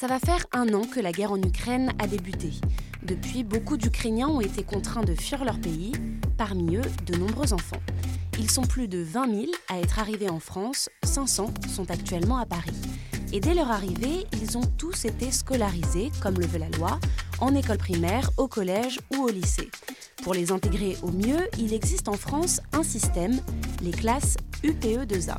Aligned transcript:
Ça 0.00 0.06
va 0.06 0.20
faire 0.20 0.46
un 0.52 0.72
an 0.74 0.82
que 0.82 1.00
la 1.00 1.10
guerre 1.10 1.32
en 1.32 1.42
Ukraine 1.42 1.92
a 1.98 2.06
débuté. 2.06 2.52
Depuis, 3.02 3.42
beaucoup 3.42 3.76
d'Ukrainiens 3.76 4.28
ont 4.28 4.40
été 4.40 4.62
contraints 4.62 5.02
de 5.02 5.12
fuir 5.12 5.44
leur 5.44 5.58
pays, 5.58 5.90
parmi 6.36 6.76
eux 6.76 6.88
de 7.04 7.16
nombreux 7.16 7.52
enfants. 7.52 7.82
Ils 8.38 8.48
sont 8.48 8.62
plus 8.62 8.86
de 8.86 9.02
20 9.02 9.34
000 9.34 9.46
à 9.66 9.80
être 9.80 9.98
arrivés 9.98 10.30
en 10.30 10.38
France, 10.38 10.88
500 11.02 11.52
sont 11.68 11.90
actuellement 11.90 12.38
à 12.38 12.46
Paris. 12.46 12.76
Et 13.32 13.40
dès 13.40 13.54
leur 13.54 13.72
arrivée, 13.72 14.24
ils 14.40 14.56
ont 14.56 14.66
tous 14.78 15.04
été 15.04 15.32
scolarisés, 15.32 16.12
comme 16.22 16.38
le 16.38 16.46
veut 16.46 16.60
la 16.60 16.70
loi, 16.78 17.00
en 17.40 17.56
école 17.56 17.78
primaire, 17.78 18.30
au 18.36 18.46
collège 18.46 19.00
ou 19.16 19.24
au 19.24 19.30
lycée. 19.30 19.68
Pour 20.22 20.32
les 20.32 20.52
intégrer 20.52 20.96
au 21.02 21.10
mieux, 21.10 21.48
il 21.58 21.74
existe 21.74 22.06
en 22.06 22.16
France 22.16 22.60
un 22.72 22.84
système, 22.84 23.40
les 23.82 23.90
classes 23.90 24.36
UPE2A. 24.62 25.38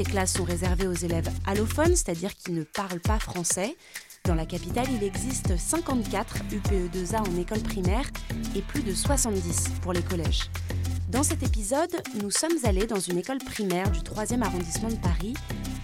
Ces 0.00 0.10
classes 0.10 0.32
sont 0.32 0.44
réservées 0.44 0.86
aux 0.86 0.94
élèves 0.94 1.28
allophones, 1.46 1.94
c'est-à-dire 1.94 2.34
qui 2.34 2.52
ne 2.52 2.62
parlent 2.62 3.00
pas 3.00 3.18
français. 3.18 3.76
Dans 4.24 4.34
la 4.34 4.46
capitale, 4.46 4.86
il 4.90 5.04
existe 5.04 5.58
54 5.58 6.36
UPE2A 6.52 7.18
en 7.18 7.38
école 7.38 7.60
primaire 7.60 8.06
et 8.56 8.62
plus 8.62 8.82
de 8.82 8.94
70 8.94 9.68
pour 9.82 9.92
les 9.92 10.00
collèges. 10.00 10.48
Dans 11.10 11.22
cet 11.22 11.42
épisode, 11.42 11.94
nous 12.14 12.30
sommes 12.30 12.56
allés 12.64 12.86
dans 12.86 12.98
une 12.98 13.18
école 13.18 13.40
primaire 13.44 13.90
du 13.90 13.98
3e 13.98 14.40
arrondissement 14.40 14.88
de 14.88 14.94
Paris 14.94 15.34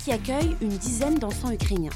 qui 0.03 0.13
accueille 0.13 0.57
une 0.63 0.79
dizaine 0.79 1.19
d'enfants 1.19 1.53
ukrainiens. 1.53 1.93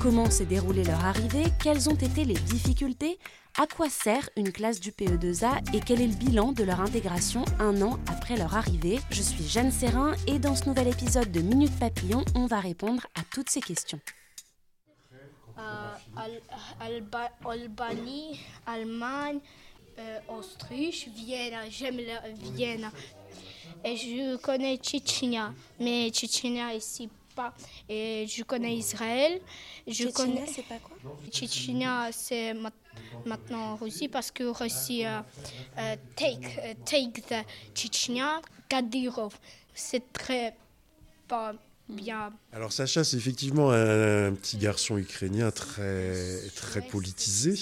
Comment 0.00 0.30
s'est 0.30 0.46
déroulée 0.46 0.84
leur 0.84 1.04
arrivée? 1.04 1.44
Quelles 1.62 1.90
ont 1.90 1.94
été 1.94 2.24
les 2.24 2.38
difficultés? 2.38 3.18
À 3.58 3.66
quoi 3.66 3.90
sert 3.90 4.30
une 4.36 4.52
classe 4.52 4.80
du 4.80 4.92
PE2A 4.92 5.74
Et 5.74 5.80
quel 5.80 6.00
est 6.00 6.06
le 6.06 6.14
bilan 6.14 6.52
de 6.52 6.62
leur 6.62 6.80
intégration 6.80 7.44
un 7.58 7.82
an 7.82 7.98
après 8.06 8.36
leur 8.36 8.56
arrivée? 8.56 9.00
Je 9.10 9.22
suis 9.22 9.46
Jeanne 9.46 9.72
Serrin 9.72 10.14
et 10.26 10.38
dans 10.38 10.54
ce 10.54 10.66
nouvel 10.66 10.88
épisode 10.88 11.30
de 11.32 11.40
Minute 11.40 11.76
Papillon, 11.78 12.24
on 12.34 12.46
va 12.46 12.60
répondre 12.60 13.06
à 13.14 13.22
toutes 13.32 13.50
ces 13.50 13.60
questions. 13.60 14.00
Albanie, 17.44 18.40
Allemagne, 18.66 19.40
euh, 19.98 20.18
Autriche, 20.28 21.08
Vienne, 21.08 21.54
j'aime 21.70 22.00
Vienne. 22.54 22.90
Et 23.84 23.96
je 23.96 24.36
connais 24.36 24.78
mais 25.78 26.10
Tchétchénia 26.10 26.74
ici 26.74 27.08
pas. 27.40 27.54
Et 27.88 28.26
je 28.28 28.42
connais 28.42 28.74
Israël. 28.76 29.40
Je 29.86 30.08
connais. 30.08 30.46
c'est 30.46 30.66
pas 30.66 30.78
quoi? 30.78 30.96
Tchétchénia, 31.30 32.10
c'est 32.12 32.54
maintenant 33.24 33.76
Russie 33.76 34.08
parce 34.08 34.30
que 34.30 34.44
Russie 34.44 35.06
euh, 35.06 35.20
euh, 35.78 35.96
take, 36.16 36.46
euh, 36.64 36.74
take 36.84 37.22
the 37.22 37.46
Tchétchénia, 37.74 38.40
Kadyrov. 38.68 39.34
C'est 39.74 40.12
très 40.12 40.54
pas 41.28 41.54
bien. 41.88 42.32
Alors 42.52 42.72
Sacha, 42.72 43.02
c'est 43.04 43.16
effectivement 43.16 43.70
un, 43.70 44.28
un, 44.28 44.32
petit 44.34 44.56
garçon 44.58 44.98
ukrainien 44.98 45.50
très, 45.50 46.40
très 46.54 46.82
politisé. 46.82 47.54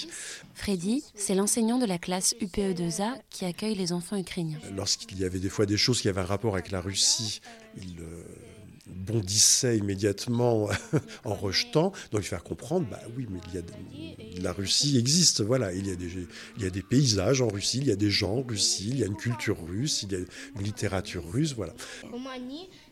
Freddy, 0.54 1.04
c'est 1.14 1.34
l'enseignant 1.34 1.78
de 1.78 1.86
la 1.86 1.98
classe 1.98 2.34
UPE2A 2.40 3.20
qui 3.30 3.44
accueille 3.44 3.74
les 3.74 3.92
enfants 3.92 4.16
ukrainiens. 4.16 4.58
Lorsqu'il 4.74 5.18
y 5.18 5.24
avait 5.24 5.38
des 5.38 5.48
fois 5.48 5.66
des 5.66 5.76
choses 5.76 6.00
qui 6.02 6.08
avaient 6.08 6.20
un 6.20 6.26
rapport 6.26 6.54
avec 6.54 6.70
la 6.70 6.80
Russie, 6.80 7.40
il 7.76 7.96
bondissait 8.88 9.76
immédiatement 9.78 10.68
en 11.24 11.34
rejetant, 11.34 11.92
donc 12.12 12.22
faire 12.22 12.42
comprendre, 12.42 12.86
bah 12.90 13.00
oui, 13.16 13.26
mais 13.30 13.40
il 13.48 13.54
y 13.54 13.58
a 13.58 13.62
la 14.42 14.52
Russie 14.52 14.98
existe, 14.98 15.40
voilà, 15.42 15.72
il 15.72 15.86
y, 15.86 15.90
a 15.90 15.96
des, 15.96 16.10
il 16.56 16.62
y 16.62 16.66
a 16.66 16.70
des 16.70 16.82
paysages 16.82 17.42
en 17.42 17.48
Russie, 17.48 17.78
il 17.78 17.88
y 17.88 17.92
a 17.92 17.96
des 17.96 18.10
gens 18.10 18.36
en 18.36 18.42
Russie, 18.42 18.88
il 18.90 18.98
y 18.98 19.02
a 19.02 19.06
une 19.06 19.16
culture 19.16 19.58
russe, 19.66 20.04
il 20.04 20.12
y 20.12 20.16
a 20.16 20.18
une 20.18 20.62
littérature 20.62 21.24
russe, 21.30 21.54
voilà. 21.54 21.74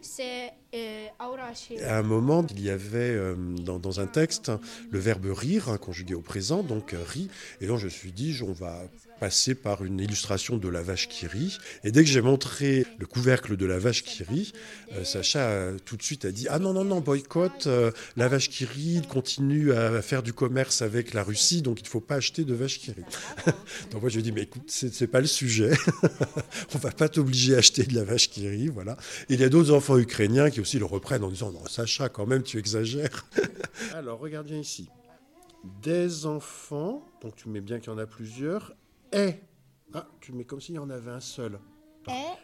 C'est 0.06 0.52
euh, 0.74 1.06
à 1.86 1.98
un 1.98 2.02
moment, 2.02 2.44
il 2.50 2.62
y 2.62 2.70
avait 2.70 2.98
euh, 2.98 3.34
dans, 3.34 4.00
un 4.00 4.06
texte 4.06 4.52
le 4.90 4.98
verbe 4.98 5.26
rire, 5.26 5.68
hein, 5.68 5.78
conjugué 5.78 6.14
au 6.14 6.20
présent, 6.20 6.62
donc 6.62 6.92
euh, 6.92 6.98
rit, 7.06 7.28
et 7.60 7.66
donc 7.66 7.78
je 7.78 7.86
me 7.86 7.90
suis 7.90 8.12
dit, 8.12 8.36
on 8.46 8.52
va 8.52 8.82
passer 9.18 9.54
par 9.54 9.82
une 9.84 9.98
illustration 9.98 10.58
de 10.58 10.68
la 10.68 10.82
vache 10.82 11.08
qui 11.08 11.26
rit. 11.26 11.56
Et 11.84 11.92
dès 11.92 12.04
que 12.04 12.10
j'ai 12.10 12.20
montré 12.20 12.84
le 12.98 13.06
couvercle 13.06 13.56
de 13.56 13.64
la 13.64 13.78
vache 13.78 14.02
qui 14.02 14.22
rit, 14.22 14.52
euh, 14.92 15.04
Sacha 15.04 15.70
tout 15.86 15.96
de 15.96 16.02
suite 16.02 16.26
a 16.26 16.30
dit 16.30 16.46
Ah 16.50 16.58
non, 16.58 16.74
non, 16.74 16.84
non, 16.84 17.00
boycott, 17.00 17.66
la 18.16 18.28
vache 18.28 18.50
qui 18.50 18.66
rit 18.66 19.00
continue 19.08 19.72
à 19.72 20.02
faire 20.02 20.22
du 20.22 20.34
commerce 20.34 20.82
avec 20.82 21.14
la 21.14 21.22
Russie, 21.22 21.62
donc 21.62 21.80
il 21.80 21.84
ne 21.84 21.88
faut 21.88 22.00
pas 22.00 22.16
acheter 22.16 22.44
de 22.44 22.52
vache 22.52 22.78
qui 22.78 22.90
rit. 22.90 23.04
donc 23.90 24.02
moi 24.02 24.10
je 24.10 24.16
lui 24.16 24.20
ai 24.20 24.22
dit 24.24 24.32
Mais 24.32 24.42
écoute, 24.42 24.64
c'est 24.66 25.06
pas 25.06 25.20
le 25.20 25.26
sujet, 25.26 25.70
on 26.74 26.78
va 26.78 26.90
pas 26.90 27.08
t'obliger 27.08 27.54
à 27.54 27.58
acheter 27.58 27.84
de 27.84 27.94
la 27.94 28.04
vache 28.04 28.28
qui 28.28 28.46
rit. 28.46 28.68
Voilà. 28.68 28.98
Il 29.30 29.40
y 29.40 29.44
a 29.44 29.48
d'autres 29.48 29.72
enfants 29.72 29.95
ukrainiens 29.98 30.50
qui 30.50 30.60
aussi 30.60 30.78
le 30.78 30.84
reprennent 30.84 31.24
en 31.24 31.30
disant 31.30 31.52
Non, 31.52 31.64
Sacha, 31.66 32.08
quand 32.08 32.26
même, 32.26 32.42
tu 32.42 32.58
exagères. 32.58 33.26
Alors 33.94 34.18
regarde 34.18 34.46
bien 34.46 34.58
ici. 34.58 34.88
Des 35.82 36.26
enfants, 36.26 37.04
donc 37.20 37.36
tu 37.36 37.48
mets 37.48 37.60
bien 37.60 37.80
qu'il 37.80 37.90
y 37.90 37.94
en 37.94 37.98
a 37.98 38.06
plusieurs, 38.06 38.74
est. 39.12 39.42
Ah, 39.94 40.06
tu 40.20 40.32
mets 40.32 40.44
comme 40.44 40.60
s'il 40.60 40.74
y 40.74 40.78
en 40.78 40.90
avait 40.90 41.10
un 41.10 41.20
seul. 41.20 41.58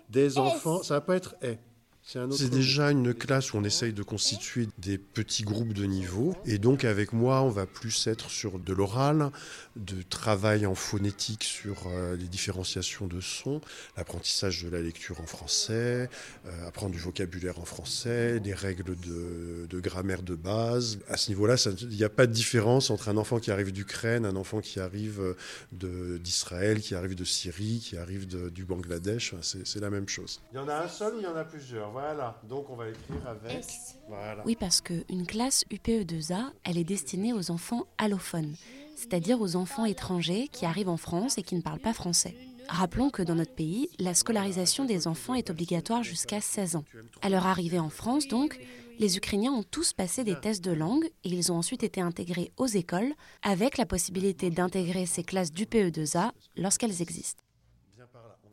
Des 0.08 0.38
enfants, 0.38 0.82
ça 0.82 0.94
va 0.94 1.00
pas 1.00 1.16
être 1.16 1.36
est. 1.40 1.60
C'est 2.04 2.50
déjà 2.50 2.90
une 2.90 3.14
classe 3.14 3.52
où 3.52 3.58
on 3.58 3.64
essaye 3.64 3.92
de 3.92 4.02
constituer 4.02 4.68
des 4.78 4.98
petits 4.98 5.44
groupes 5.44 5.72
de 5.72 5.84
niveau. 5.84 6.34
Et 6.44 6.58
donc 6.58 6.84
avec 6.84 7.12
moi, 7.12 7.42
on 7.42 7.48
va 7.48 7.64
plus 7.64 8.08
être 8.08 8.28
sur 8.28 8.58
de 8.58 8.72
l'oral, 8.72 9.30
de 9.76 10.02
travail 10.02 10.66
en 10.66 10.74
phonétique 10.74 11.44
sur 11.44 11.86
euh, 11.86 12.16
les 12.16 12.26
différenciations 12.26 13.06
de 13.06 13.20
sons, 13.20 13.60
l'apprentissage 13.96 14.64
de 14.64 14.68
la 14.68 14.80
lecture 14.80 15.20
en 15.20 15.26
français, 15.26 16.10
euh, 16.46 16.66
apprendre 16.66 16.92
du 16.92 16.98
vocabulaire 16.98 17.60
en 17.60 17.64
français, 17.64 18.40
des 18.40 18.52
règles 18.52 18.96
de, 18.98 19.66
de 19.70 19.80
grammaire 19.80 20.22
de 20.22 20.34
base. 20.34 20.98
À 21.08 21.16
ce 21.16 21.30
niveau-là, 21.30 21.54
il 21.82 21.88
n'y 21.88 22.04
a 22.04 22.10
pas 22.10 22.26
de 22.26 22.32
différence 22.32 22.90
entre 22.90 23.10
un 23.10 23.16
enfant 23.16 23.38
qui 23.38 23.52
arrive 23.52 23.72
d'Ukraine, 23.72 24.26
un 24.26 24.36
enfant 24.36 24.60
qui 24.60 24.80
arrive 24.80 25.36
d'Israël, 25.70 26.80
qui 26.80 26.96
arrive 26.96 27.14
de 27.14 27.24
Syrie, 27.24 27.80
qui 27.82 27.96
arrive 27.96 28.26
de, 28.26 28.48
du 28.48 28.64
Bangladesh. 28.64 29.34
C'est 29.40 29.80
la 29.80 29.90
même 29.90 30.08
chose. 30.08 30.40
Il 30.52 30.56
y 30.56 30.58
en 30.58 30.69
a 30.69 30.84
un 30.84 30.88
seul 30.88 31.14
ou 31.14 31.19
il 31.19 31.24
y 31.24 31.26
en 31.26 31.36
a 31.36 31.44
plusieurs? 31.44 31.91
Voilà, 31.92 32.41
donc 32.48 32.70
on 32.70 32.76
va 32.76 32.88
écrire 32.88 33.26
avec. 33.26 33.64
Voilà. 34.08 34.42
Oui, 34.44 34.56
parce 34.58 34.80
qu'une 34.80 35.26
classe 35.26 35.64
UPE2A, 35.70 36.50
elle 36.64 36.78
est 36.78 36.84
destinée 36.84 37.32
aux 37.32 37.50
enfants 37.50 37.84
allophones, 37.98 38.54
c'est-à-dire 38.97 39.41
aux 39.41 39.56
enfants 39.56 39.84
étrangers 39.84 40.48
qui 40.48 40.64
arrivent 40.64 40.88
en 40.88 40.97
France 40.97 41.38
et 41.38 41.42
qui 41.42 41.54
ne 41.54 41.60
parlent 41.60 41.81
pas 41.81 41.92
français. 41.92 42.34
Rappelons 42.69 43.10
que 43.10 43.22
dans 43.22 43.34
notre 43.34 43.54
pays, 43.54 43.91
la 43.98 44.14
scolarisation 44.14 44.84
des 44.84 45.06
enfants 45.06 45.34
est 45.34 45.50
obligatoire 45.50 46.02
jusqu'à 46.02 46.41
16 46.41 46.76
ans. 46.76 46.84
À 47.20 47.28
leur 47.28 47.47
arrivée 47.47 47.78
en 47.78 47.91
France, 47.91 48.28
donc, 48.28 48.58
les 48.98 49.16
Ukrainiens 49.16 49.52
ont 49.52 49.64
tous 49.64 49.92
passé 49.92 50.22
des 50.25 50.38
tests 50.38 50.64
de 50.64 50.72
langue 50.72 51.04
et 51.25 51.28
ils 51.28 51.50
ont 51.50 51.56
ensuite 51.56 51.82
été 51.82 52.00
intégrés 52.00 52.52
aux 52.56 52.66
écoles 52.66 53.12
avec 53.42 53.78
la 53.78 53.86
possibilité 53.86 54.50
d'intégrer 54.50 55.06
ces 55.06 55.25
classes 55.25 55.52
d'UPE2A 55.52 56.31
lorsqu'elles 56.56 57.02
existent. 57.02 57.42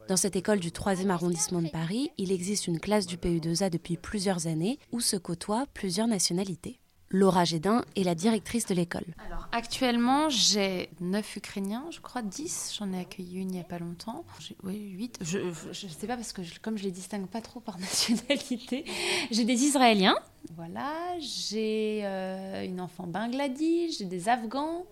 Dans 0.09 0.17
cette 0.17 0.35
école 0.35 0.59
du 0.59 0.71
3e 0.71 1.11
arrondissement 1.11 1.61
de 1.61 1.67
Paris, 1.67 2.09
il 2.17 2.31
existe 2.31 2.65
une 2.65 2.79
classe 2.79 3.05
du 3.05 3.17
PE2A 3.17 3.69
depuis 3.69 3.95
plusieurs 3.95 4.47
années 4.47 4.79
où 4.91 5.01
se 5.01 5.15
côtoient 5.15 5.67
plusieurs 5.75 6.07
nationalités. 6.07 6.79
Laura 7.11 7.45
Gédin 7.45 7.85
est 7.95 8.01
la 8.01 8.15
directrice 8.15 8.65
de 8.65 8.73
l'école. 8.73 9.05
Alors 9.27 9.47
actuellement, 9.51 10.27
j'ai 10.29 10.89
9 10.99 11.35
Ukrainiens, 11.35 11.85
je 11.91 11.99
crois 11.99 12.23
10. 12.23 12.77
J'en 12.79 12.91
ai 12.91 13.01
accueilli 13.01 13.35
une 13.35 13.51
il 13.51 13.53
n'y 13.53 13.59
a 13.59 13.63
pas 13.63 13.77
longtemps. 13.77 14.25
Oui, 14.63 14.79
8. 14.97 15.19
Je 15.21 15.37
ne 15.37 15.91
sais 15.91 16.07
pas 16.07 16.15
parce 16.15 16.33
que 16.33 16.41
comme 16.59 16.79
je 16.79 16.85
les 16.85 16.91
distingue 16.91 17.27
pas 17.27 17.41
trop 17.41 17.59
par 17.59 17.77
nationalité, 17.79 18.85
j'ai 19.29 19.45
des 19.45 19.63
Israéliens. 19.63 20.15
Voilà, 20.55 20.91
j'ai 21.19 22.01
euh, 22.03 22.65
une 22.65 22.81
enfant 22.81 23.05
Bangladesh, 23.05 23.99
j'ai 23.99 24.05
des 24.05 24.27
Afghans. 24.27 24.87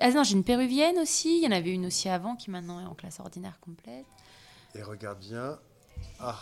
Ah 0.00 0.10
non, 0.10 0.24
j'ai 0.24 0.34
une 0.34 0.44
Péruvienne 0.44 0.98
aussi. 0.98 1.38
Il 1.38 1.44
y 1.44 1.46
en 1.46 1.52
avait 1.52 1.70
une 1.70 1.86
aussi 1.86 2.08
avant 2.08 2.36
qui 2.36 2.50
maintenant 2.50 2.80
est 2.80 2.86
en 2.86 2.94
classe 2.94 3.20
ordinaire 3.20 3.58
complète. 3.60 4.06
Et 4.74 4.82
regarde 4.82 5.18
bien. 5.18 5.58
Ah, 6.18 6.38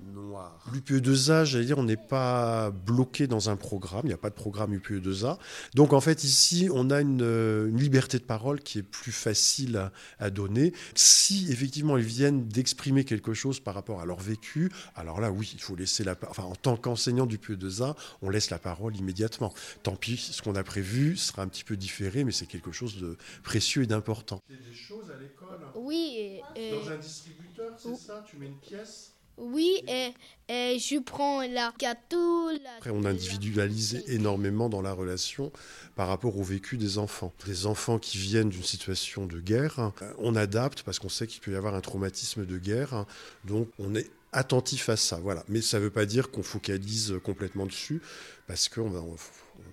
noir. 0.00 0.64
L'UPE2A, 0.72 1.44
j'allais 1.44 1.64
dire, 1.64 1.78
on 1.78 1.84
n'est 1.84 1.96
pas 1.96 2.70
bloqué 2.70 3.26
dans 3.26 3.50
un 3.50 3.56
programme, 3.56 4.02
il 4.04 4.08
n'y 4.08 4.14
a 4.14 4.18
pas 4.18 4.30
de 4.30 4.34
programme 4.34 4.74
UPE2A. 4.74 5.38
Donc 5.74 5.92
en 5.92 6.00
fait, 6.00 6.24
ici, 6.24 6.68
on 6.72 6.90
a 6.90 7.00
une, 7.00 7.22
euh, 7.22 7.68
une 7.68 7.78
liberté 7.78 8.18
de 8.18 8.24
parole 8.24 8.60
qui 8.60 8.78
est 8.78 8.82
plus 8.82 9.12
facile 9.12 9.76
à, 9.76 9.92
à, 10.18 10.30
donner. 10.30 10.72
Si 10.94 11.50
effectivement 11.50 11.96
ils 11.96 12.04
viennent 12.04 12.46
d'exprimer 12.48 13.04
quelque 13.04 13.34
chose 13.34 13.60
par 13.60 13.74
rapport 13.74 14.00
à 14.00 14.06
leur 14.06 14.20
vécu, 14.20 14.70
alors 14.94 15.20
là, 15.20 15.30
oui, 15.30 15.50
il 15.54 15.60
faut 15.60 15.76
laisser 15.76 16.04
la 16.04 16.14
parole. 16.14 16.30
Enfin, 16.30 16.44
en 16.44 16.56
tant 16.56 16.76
qu'enseignant 16.76 17.26
du 17.26 17.38
PE2A, 17.38 17.94
on 18.22 18.30
laisse 18.30 18.50
la 18.50 18.58
parole 18.58 18.96
immédiatement. 18.96 19.52
Tant 19.82 19.96
pis, 19.96 20.16
ce 20.16 20.42
qu'on 20.42 20.54
a 20.54 20.64
prévu 20.64 21.16
sera 21.16 21.42
un 21.42 21.48
petit 21.48 21.64
peu 21.64 21.76
différé, 21.76 22.24
mais 22.24 22.32
c'est 22.32 22.46
quelque 22.46 22.72
chose 22.72 22.96
de 22.98 23.16
précieux 23.42 23.82
et 23.82 23.86
d'important. 23.86 24.42
des 24.48 24.74
choses 24.74 25.10
à 25.10 25.20
l'école 25.20 25.60
Oui. 25.74 26.40
Et, 26.54 26.70
Dans 26.70 26.90
un 26.90 26.96
distributeur, 26.96 27.72
c'est 27.78 27.96
ça? 27.96 28.24
Tu 28.28 28.36
mets 28.36 28.46
une 28.46 28.58
pièce? 28.58 29.15
Oui, 29.38 29.82
et, 29.86 30.14
et, 30.48 30.78
je 30.78 30.98
prends 30.98 31.42
la 31.42 31.72
gâteau. 31.78 32.50
La... 32.50 32.76
Après, 32.78 32.90
on 32.90 33.04
individualise 33.04 34.02
énormément 34.06 34.68
dans 34.68 34.80
la 34.80 34.92
relation 34.92 35.52
par 35.94 36.08
rapport 36.08 36.38
au 36.38 36.42
vécu 36.42 36.78
des 36.78 36.98
enfants. 36.98 37.32
Des 37.46 37.66
enfants 37.66 37.98
qui 37.98 38.16
viennent 38.16 38.48
d'une 38.48 38.62
situation 38.62 39.26
de 39.26 39.40
guerre, 39.40 39.92
on 40.18 40.34
adapte 40.36 40.82
parce 40.82 40.98
qu'on 40.98 41.08
sait 41.08 41.26
qu'il 41.26 41.40
peut 41.40 41.52
y 41.52 41.56
avoir 41.56 41.74
un 41.74 41.80
traumatisme 41.82 42.46
de 42.46 42.58
guerre. 42.58 43.04
Donc, 43.44 43.68
on 43.78 43.94
est 43.94 44.10
attentif 44.32 44.88
à 44.88 44.96
ça. 44.96 45.16
Voilà. 45.16 45.44
Mais 45.48 45.60
ça 45.60 45.78
ne 45.78 45.84
veut 45.84 45.90
pas 45.90 46.06
dire 46.06 46.30
qu'on 46.30 46.42
focalise 46.42 47.14
complètement 47.22 47.66
dessus 47.66 48.00
parce 48.46 48.68
qu'on 48.68 48.90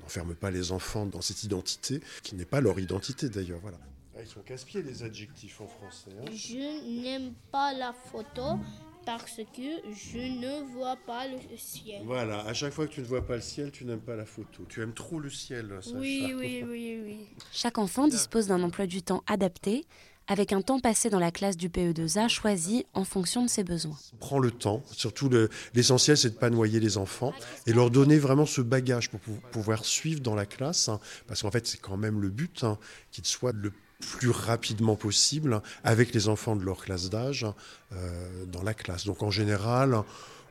n'enferme 0.01 0.35
pas 0.35 0.51
les 0.51 0.71
enfants 0.71 1.05
dans 1.05 1.21
cette 1.21 1.43
identité 1.43 2.01
qui 2.23 2.35
n'est 2.35 2.45
pas 2.45 2.59
leur 2.61 2.79
identité 2.79 3.29
d'ailleurs. 3.29 3.59
Voilà. 3.61 3.77
Ah, 4.15 4.21
ils 4.21 4.27
sont 4.27 4.41
casse-pieds 4.41 4.83
les 4.83 5.03
adjectifs 5.03 5.59
en 5.61 5.67
français. 5.67 6.11
Hein. 6.19 6.31
Je 6.31 7.01
n'aime 7.01 7.33
pas 7.51 7.73
la 7.73 7.93
photo 7.93 8.59
parce 9.05 9.37
que 9.55 9.93
je 9.93 10.17
ne 10.17 10.63
vois 10.73 10.97
pas 11.05 11.27
le 11.27 11.37
ciel. 11.57 12.01
Voilà, 12.05 12.41
à 12.45 12.53
chaque 12.53 12.73
fois 12.73 12.87
que 12.87 12.93
tu 12.93 13.01
ne 13.01 13.05
vois 13.05 13.25
pas 13.25 13.35
le 13.35 13.41
ciel, 13.41 13.71
tu 13.71 13.85
n'aimes 13.85 14.01
pas 14.01 14.15
la 14.15 14.25
photo. 14.25 14.65
Tu 14.69 14.81
aimes 14.81 14.93
trop 14.93 15.19
le 15.19 15.29
ciel, 15.29 15.69
Sacha. 15.81 15.97
Oui, 15.97 16.33
oui, 16.35 16.63
oui, 16.67 17.01
oui. 17.03 17.17
Chaque 17.51 17.77
enfant 17.77 18.07
dispose 18.07 18.47
d'un 18.47 18.61
emploi 18.63 18.85
du 18.85 19.01
temps 19.01 19.23
adapté, 19.27 19.85
avec 20.27 20.53
un 20.53 20.61
temps 20.61 20.79
passé 20.79 21.09
dans 21.09 21.19
la 21.19 21.31
classe 21.31 21.57
du 21.57 21.69
PE2A 21.69 22.29
choisi 22.29 22.85
en 22.93 23.03
fonction 23.03 23.43
de 23.43 23.49
ses 23.49 23.63
besoins. 23.63 23.97
Prends 24.19 24.39
le 24.39 24.51
temps, 24.51 24.81
surtout 24.91 25.29
l'essentiel 25.73 26.17
c'est 26.17 26.29
de 26.29 26.35
ne 26.35 26.39
pas 26.39 26.49
noyer 26.49 26.79
les 26.79 26.97
enfants 26.97 27.33
et 27.67 27.73
leur 27.73 27.91
donner 27.91 28.17
vraiment 28.17 28.45
ce 28.45 28.61
bagage 28.61 29.09
pour 29.09 29.19
pouvoir 29.51 29.83
suivre 29.83 30.21
dans 30.21 30.35
la 30.35 30.45
classe, 30.45 30.87
hein, 30.87 30.99
parce 31.27 31.41
qu'en 31.41 31.51
fait 31.51 31.67
c'est 31.67 31.81
quand 31.81 31.97
même 31.97 32.21
le 32.21 32.29
but, 32.29 32.63
hein, 32.63 32.77
qu'ils 33.11 33.25
soient 33.25 33.51
le 33.51 33.73
plus 34.03 34.29
rapidement 34.29 34.95
possible 34.95 35.61
avec 35.83 36.13
les 36.13 36.27
enfants 36.27 36.55
de 36.55 36.63
leur 36.63 36.83
classe 36.83 37.09
d'âge 37.09 37.45
euh, 37.93 38.45
dans 38.45 38.63
la 38.63 38.73
classe. 38.73 39.05
Donc 39.05 39.23
en 39.23 39.31
général, 39.31 40.03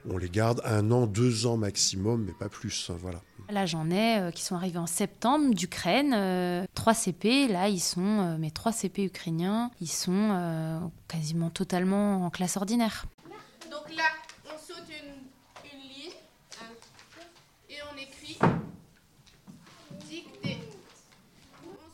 on 0.09 0.19
les 0.19 0.29
garde 0.29 0.61
un 0.65 0.91
an, 0.91 1.07
deux 1.07 1.47
ans 1.47 1.57
maximum, 1.57 2.25
mais 2.25 2.33
pas 2.33 2.49
plus. 2.49 2.91
Voilà. 3.01 3.21
Là, 3.51 3.67
j'en 3.67 3.91
ai 3.91 4.19
euh, 4.19 4.31
qui 4.31 4.43
sont 4.43 4.55
arrivés 4.57 4.79
en 4.79 4.87
septembre 4.87 5.55
d'Ukraine, 5.55 6.13
euh, 6.15 6.65
trois 6.75 6.95
CP. 6.95 7.49
Là, 7.49 7.69
ils 7.69 7.81
sont 7.81 8.01
euh, 8.01 8.39
mes 8.39 8.51
trois 8.51 8.73
CP 8.73 9.05
ukrainiens. 9.05 9.71
Ils 9.81 9.91
sont 9.91 10.31
euh, 10.33 10.79
quasiment 11.09 11.51
totalement 11.51 12.25
en 12.25 12.31
classe 12.31 12.57
ordinaire. 12.57 13.05
Donc 13.71 13.95
là, 13.95 14.05
on 14.47 14.59
saute 14.59 14.85
une, 14.89 15.71
une 15.73 15.81
ligne 15.89 16.13
et 17.69 17.77
on 17.93 17.97
écrit 17.97 18.39
dictée. 20.09 20.59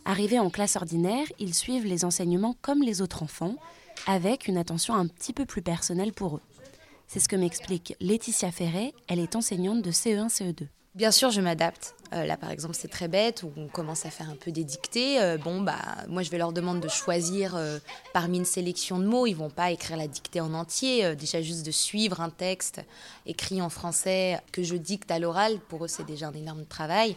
Arrivés 0.09 0.39
en 0.39 0.49
classe 0.49 0.77
ordinaire, 0.77 1.27
ils 1.39 1.53
suivent 1.53 1.85
les 1.85 2.07
enseignements 2.07 2.57
comme 2.63 2.83
les 2.83 3.03
autres 3.03 3.23
enfants, 3.23 3.57
avec 4.07 4.49
une 4.49 4.57
attention 4.57 4.95
un 4.95 5.07
petit 5.07 5.35
peu 5.35 5.45
plus 5.45 5.61
personnelle 5.61 6.15
pour 6.15 6.37
eux. 6.37 6.41
C'est 7.07 7.21
ce 7.21 7.29
que 7.29 7.37
m'explique 7.37 7.95
Laetitia 8.01 8.51
Ferret, 8.51 8.95
elle 9.07 9.19
est 9.19 9.37
enseignante 9.37 9.83
de 9.83 9.91
CE1, 9.91 10.31
CE2. 10.31 10.67
Bien 10.95 11.11
sûr, 11.11 11.31
je 11.31 11.43
m'adapte. 11.43 11.95
Euh, 12.15 12.25
là, 12.25 12.39
par 12.39 12.51
exemple, 12.51 12.75
c'est 12.75 12.89
très 12.89 13.07
bête, 13.07 13.43
où 13.43 13.53
on 13.59 13.69
commence 13.69 14.07
à 14.07 14.11
faire 14.11 14.31
un 14.31 14.37
peu 14.37 14.51
des 14.51 14.65
dictées. 14.65 15.21
Euh, 15.21 15.37
bon, 15.37 15.61
bah, 15.61 15.77
moi, 16.09 16.23
je 16.23 16.31
vais 16.31 16.39
leur 16.39 16.55
demander 16.55 16.81
de 16.81 16.89
choisir 16.89 17.55
euh, 17.55 17.79
parmi 18.15 18.39
une 18.39 18.47
sélection 18.47 18.99
de 18.99 19.05
mots. 19.05 19.27
Ils 19.27 19.37
vont 19.37 19.51
pas 19.51 19.73
écrire 19.73 19.99
la 19.99 20.09
dictée 20.09 20.41
en 20.41 20.55
entier. 20.55 21.15
Déjà, 21.17 21.43
juste 21.43 21.67
de 21.67 21.71
suivre 21.71 22.23
un 22.23 22.31
texte 22.31 22.81
écrit 23.27 23.61
en 23.61 23.69
français 23.69 24.41
que 24.53 24.63
je 24.63 24.75
dicte 24.77 25.11
à 25.11 25.19
l'oral, 25.19 25.59
pour 25.69 25.85
eux, 25.85 25.89
c'est 25.89 26.07
déjà 26.07 26.29
un 26.29 26.33
énorme 26.33 26.65
travail. 26.65 27.15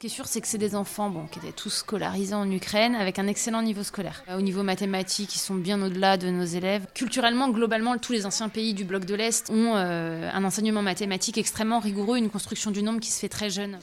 Ce 0.00 0.06
qui 0.06 0.06
est 0.06 0.16
sûr, 0.16 0.26
c'est 0.26 0.40
que 0.40 0.48
c'est 0.48 0.56
des 0.56 0.76
enfants 0.76 1.28
qui 1.30 1.40
étaient 1.40 1.52
tous 1.52 1.68
scolarisés 1.68 2.34
en 2.34 2.50
Ukraine 2.50 2.94
avec 2.94 3.18
un 3.18 3.26
excellent 3.26 3.60
niveau 3.60 3.82
scolaire. 3.82 4.24
Au 4.34 4.40
niveau 4.40 4.62
mathématique, 4.62 5.36
ils 5.36 5.38
sont 5.38 5.56
bien 5.56 5.82
au-delà 5.82 6.16
de 6.16 6.30
nos 6.30 6.46
élèves. 6.46 6.86
Culturellement, 6.94 7.50
globalement, 7.50 7.98
tous 7.98 8.12
les 8.14 8.24
anciens 8.24 8.48
pays 8.48 8.72
du 8.72 8.84
bloc 8.84 9.04
de 9.04 9.14
l'Est 9.14 9.50
ont 9.50 9.76
euh, 9.76 10.30
un 10.32 10.42
enseignement 10.42 10.80
mathématique 10.80 11.36
extrêmement 11.36 11.80
rigoureux, 11.80 12.16
une 12.16 12.30
construction 12.30 12.70
du 12.70 12.82
nombre 12.82 12.98
qui 13.00 13.10
se 13.10 13.20
fait 13.20 13.28
très 13.28 13.50
jeune. 13.50 13.78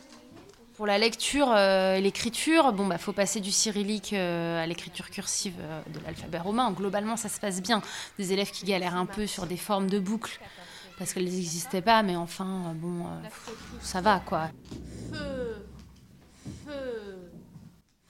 Pour 0.75 0.87
la 0.87 0.97
lecture 0.97 1.49
et 1.49 1.59
euh, 1.59 1.99
l'écriture, 1.99 2.73
bon, 2.73 2.87
bah, 2.87 2.97
faut 2.97 3.13
passer 3.13 3.39
du 3.39 3.51
cyrillique 3.51 4.13
euh, 4.13 4.63
à 4.63 4.65
l'écriture 4.65 5.11
cursive 5.11 5.53
euh, 5.59 5.83
de 5.93 5.99
l'alphabet 6.03 6.39
romain. 6.39 6.71
Globalement, 6.71 7.15
ça 7.15 7.29
se 7.29 7.39
passe 7.39 7.61
bien. 7.61 7.83
Des 8.17 8.33
élèves 8.33 8.49
qui 8.49 8.65
galèrent 8.65 8.95
un 8.95 9.05
peu 9.05 9.27
sur 9.27 9.45
des 9.45 9.55
formes 9.55 9.87
de 9.87 9.99
boucles 9.99 10.39
parce 10.97 11.13
qu'elles 11.13 11.25
n'existaient 11.25 11.83
pas, 11.83 12.01
mais 12.01 12.15
enfin, 12.15 12.73
bon, 12.73 13.05
ça 13.83 14.01
va 14.01 14.19
quoi. 14.19 14.49
Feu. 15.13 15.57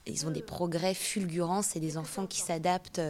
Ils 0.06 0.26
ont 0.26 0.30
des 0.30 0.42
progrès 0.42 0.94
fulgurants, 0.94 1.62
c'est 1.62 1.80
des 1.80 1.98
enfants 1.98 2.26
qui 2.26 2.40
s'adaptent 2.40 3.00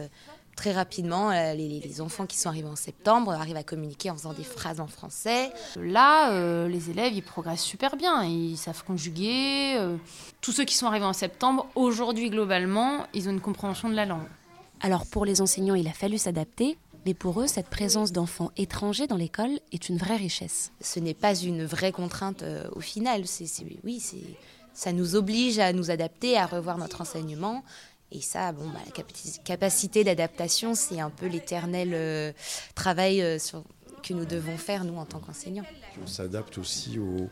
très 0.59 0.73
rapidement. 0.73 1.31
Les, 1.31 1.79
les, 1.79 2.01
enfants 2.01 2.25
qui 2.25 2.37
sont 2.37 2.49
arrivés 2.49 2.67
en 2.67 2.75
septembre 2.75 3.31
arrivent 3.31 3.55
à 3.55 3.63
communiquer 3.63 4.09
en 4.11 4.15
faisant 4.15 4.33
des 4.33 4.43
phrases 4.43 4.81
en 4.81 4.87
français. 4.87 5.51
Là, 5.77 6.33
euh, 6.33 6.67
les 6.67 6.89
élèves, 6.89 7.13
ils 7.13 7.23
progressent 7.23 7.63
super 7.63 7.95
bien, 7.95 8.23
ils 8.25 8.57
savent 8.57 8.83
conjuguer. 8.83 9.75
Euh, 9.77 9.95
tous 10.41 10.51
ceux 10.51 10.65
qui 10.65 10.75
sont 10.75 10.87
arrivés 10.87 11.05
en 11.05 11.13
septembre, 11.13 11.67
aujourd'hui 11.75 12.29
globalement, 12.29 13.05
ils 13.13 13.29
ont 13.29 13.31
une 13.31 13.39
compréhension 13.39 13.87
de 13.87 13.95
la 13.95 14.05
langue. 14.05 14.27
Alors 14.81 15.05
pour 15.05 15.23
les 15.23 15.39
enseignants, 15.39 15.75
il 15.75 15.87
a 15.87 15.93
fallu 15.93 16.17
s'adapter, 16.17 16.77
mais 17.05 17.13
pour 17.13 17.41
eux, 17.41 17.47
cette 17.47 17.69
présence 17.69 18.11
d'enfants 18.11 18.51
étrangers 18.57 19.07
dans 19.07 19.15
l'école 19.15 19.59
est 19.71 19.87
une 19.87 19.97
vraie 19.97 20.17
richesse. 20.17 20.73
Ce 20.81 20.99
n'est 20.99 21.13
pas 21.13 21.35
une 21.35 21.65
vraie 21.65 21.93
contrainte 21.93 22.43
euh, 22.43 22.67
au 22.73 22.81
final. 22.81 23.25
C'est, 23.27 23.45
oui, 23.85 24.01
c'est, 24.01 24.17
ça 24.73 24.91
nous 24.93 25.15
oblige 25.15 25.59
à 25.59 25.73
nous 25.73 25.91
adapter, 25.91 26.37
à 26.37 26.45
revoir 26.45 26.77
notre 26.77 27.01
enseignement. 27.01 27.63
Et 28.11 28.21
ça, 28.21 28.51
bon, 28.51 28.67
bah, 28.69 28.79
la 28.85 29.03
capacité 29.43 30.03
d'adaptation, 30.03 30.73
c'est 30.73 30.99
un 30.99 31.09
peu 31.09 31.27
l'éternel 31.27 31.91
euh, 31.93 32.31
travail 32.73 33.21
euh, 33.21 33.37
que 34.01 34.13
nous 34.13 34.25
devons 34.25 34.57
faire, 34.57 34.83
nous, 34.83 34.97
en 34.97 35.05
tant 35.05 35.19
qu'enseignants. 35.19 35.65
On 36.01 36.07
s'adapte 36.07 36.57
aussi 36.57 36.97
au, 36.97 37.29